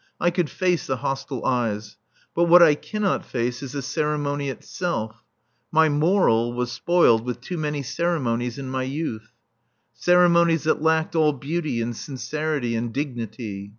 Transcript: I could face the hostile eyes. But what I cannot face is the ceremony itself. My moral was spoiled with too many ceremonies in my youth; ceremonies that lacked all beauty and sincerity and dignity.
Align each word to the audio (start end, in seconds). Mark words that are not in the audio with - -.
I 0.19 0.31
could 0.31 0.49
face 0.49 0.87
the 0.87 0.95
hostile 0.97 1.45
eyes. 1.45 1.95
But 2.33 2.45
what 2.45 2.63
I 2.63 2.73
cannot 2.73 3.23
face 3.23 3.61
is 3.61 3.73
the 3.73 3.83
ceremony 3.83 4.49
itself. 4.49 5.23
My 5.71 5.89
moral 5.89 6.53
was 6.53 6.71
spoiled 6.71 7.23
with 7.23 7.39
too 7.39 7.59
many 7.59 7.83
ceremonies 7.83 8.57
in 8.57 8.67
my 8.67 8.81
youth; 8.81 9.31
ceremonies 9.93 10.63
that 10.63 10.81
lacked 10.81 11.15
all 11.15 11.33
beauty 11.33 11.83
and 11.83 11.95
sincerity 11.95 12.75
and 12.75 12.91
dignity. 12.91 13.69